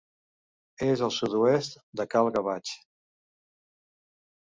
És 0.85 1.03
al 1.09 1.13
sud-oest 1.17 1.79
de 2.01 2.09
Cal 2.17 2.33
Gavatx. 2.39 2.75